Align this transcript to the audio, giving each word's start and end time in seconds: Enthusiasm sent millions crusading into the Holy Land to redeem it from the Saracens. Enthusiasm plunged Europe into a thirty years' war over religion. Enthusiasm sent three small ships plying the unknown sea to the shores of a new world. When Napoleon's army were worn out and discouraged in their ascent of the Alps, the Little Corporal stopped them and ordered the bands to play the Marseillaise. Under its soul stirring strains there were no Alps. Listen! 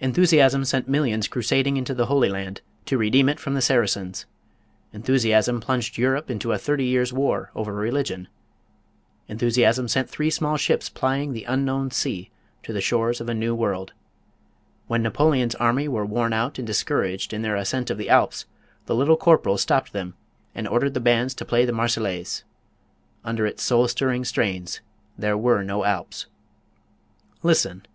Enthusiasm 0.00 0.66
sent 0.66 0.86
millions 0.86 1.28
crusading 1.28 1.78
into 1.78 1.94
the 1.94 2.04
Holy 2.12 2.28
Land 2.28 2.60
to 2.84 2.98
redeem 2.98 3.26
it 3.30 3.40
from 3.40 3.54
the 3.54 3.62
Saracens. 3.62 4.26
Enthusiasm 4.92 5.62
plunged 5.62 5.96
Europe 5.96 6.30
into 6.30 6.52
a 6.52 6.58
thirty 6.58 6.84
years' 6.84 7.10
war 7.10 7.50
over 7.54 7.72
religion. 7.72 8.28
Enthusiasm 9.30 9.88
sent 9.88 10.10
three 10.10 10.28
small 10.28 10.58
ships 10.58 10.90
plying 10.90 11.32
the 11.32 11.44
unknown 11.48 11.90
sea 11.90 12.28
to 12.62 12.74
the 12.74 12.82
shores 12.82 13.18
of 13.18 13.30
a 13.30 13.34
new 13.34 13.54
world. 13.54 13.94
When 14.88 15.02
Napoleon's 15.02 15.54
army 15.54 15.88
were 15.88 16.04
worn 16.04 16.34
out 16.34 16.58
and 16.58 16.66
discouraged 16.66 17.32
in 17.32 17.40
their 17.40 17.56
ascent 17.56 17.88
of 17.88 17.96
the 17.96 18.10
Alps, 18.10 18.44
the 18.84 18.94
Little 18.94 19.16
Corporal 19.16 19.56
stopped 19.56 19.94
them 19.94 20.12
and 20.54 20.68
ordered 20.68 20.92
the 20.92 21.00
bands 21.00 21.32
to 21.36 21.46
play 21.46 21.64
the 21.64 21.72
Marseillaise. 21.72 22.44
Under 23.24 23.46
its 23.46 23.62
soul 23.62 23.88
stirring 23.88 24.26
strains 24.26 24.82
there 25.16 25.38
were 25.38 25.64
no 25.64 25.82
Alps. 25.86 26.26
Listen! 27.42 27.86